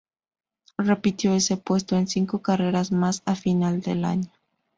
[0.79, 4.31] Repitió ese puesto en cinco carreras más a final de año.